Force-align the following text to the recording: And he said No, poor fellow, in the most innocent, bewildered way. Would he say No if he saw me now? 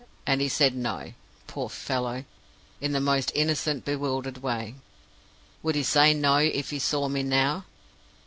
And 0.25 0.41
he 0.41 0.49
said 0.49 0.75
No, 0.75 1.13
poor 1.45 1.69
fellow, 1.69 2.25
in 2.79 2.91
the 2.91 2.99
most 2.99 3.31
innocent, 3.35 3.85
bewildered 3.85 4.39
way. 4.41 4.73
Would 5.61 5.75
he 5.75 5.83
say 5.83 6.11
No 6.15 6.37
if 6.37 6.71
he 6.71 6.79
saw 6.79 7.07
me 7.07 7.21
now? 7.21 7.65